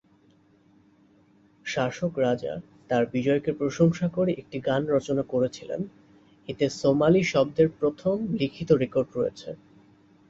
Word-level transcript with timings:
শাসক 1.65 2.13
রাজা 2.17 2.53
তার 2.89 3.03
বিজয়কে 3.13 3.51
প্রশংসা 3.53 4.07
করে 4.09 4.31
একটি 4.33 4.57
গান 4.59 4.81
রচনা 4.87 5.23
করেছিলেন, 5.23 5.81
এতে 6.49 6.65
"সোমালি" 6.79 7.21
শব্দের 7.25 7.67
প্রথম 7.79 8.15
লিখিত 8.39 8.69
রেকর্ড 8.81 9.09
রয়েছে। 9.15 9.49